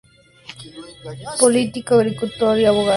[1.39, 2.89] Político, agricultor y abogado chileno.